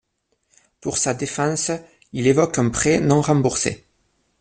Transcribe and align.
Pour 0.79 0.97
sa 0.97 1.13
défense, 1.13 1.69
il 2.11 2.25
évoque 2.25 2.57
un 2.57 2.69
prêt 2.71 2.99
non 2.99 3.21
remboursé. 3.21 3.85